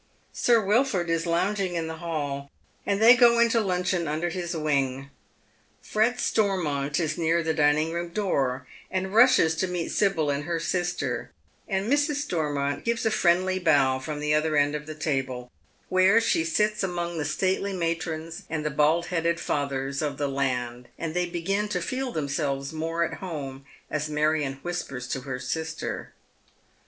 Sir 0.33 0.59
Wilford 0.59 1.11
is 1.11 1.27
lounging 1.27 1.75
in 1.75 1.85
tlie 1.85 1.99
hall, 1.99 2.49
and 2.87 2.99
they 2.99 3.15
go 3.15 3.37
in 3.37 3.49
to 3.49 3.61
luncheon 3.61 4.07
under 4.07 4.29
his 4.29 4.57
wing. 4.57 5.11
Fred 5.79 6.19
Stormont 6.19 6.99
is 6.99 7.19
near 7.19 7.43
the 7.43 7.53
dining 7.53 7.91
room 7.91 8.09
door, 8.09 8.65
and 8.89 9.13
rushes 9.13 9.53
to 9.57 9.67
meet 9.67 9.89
Sibyl 9.91 10.31
and 10.31 10.45
her 10.45 10.59
sister; 10.59 11.29
and 11.67 11.87
Mrs. 11.87 12.15
Stormont 12.15 12.83
gives 12.83 13.05
a 13.05 13.11
friendly 13.11 13.59
bow 13.59 13.99
from 13.99 14.19
the 14.19 14.33
other 14.33 14.57
end 14.57 14.73
of 14.73 14.87
the 14.87 14.95
table, 14.95 15.51
where 15.87 16.19
she 16.19 16.43
sits 16.43 16.81
among 16.81 17.19
the 17.19 17.23
stately 17.23 17.71
matrons 17.71 18.41
and 18.49 18.65
the 18.65 18.71
bald 18.71 19.05
headed 19.13 19.39
fathers 19.39 20.01
of 20.01 20.17
the 20.17 20.27
land; 20.27 20.87
and 20.97 21.13
they 21.13 21.27
begin 21.27 21.67
to 21.67 21.79
feel 21.79 22.11
themselves 22.11 22.73
more 22.73 23.03
at 23.03 23.19
home, 23.19 23.65
as 23.91 24.09
Marion 24.09 24.53
whispers 24.63 25.07
to 25.09 25.21
her 25.21 25.37
sister. 25.39 26.11